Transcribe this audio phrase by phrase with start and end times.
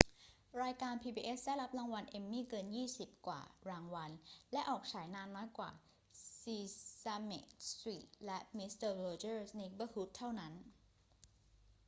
[0.61, 4.11] รายการ pbs ได้รับรางวัล emmy เกินยี่สิบกว่ารางวัล
[4.51, 5.69] และออกฉายนานน้อยกว่า
[6.37, 7.39] sesame
[7.69, 10.53] street และ mister rogers neighborhood เท่านั้น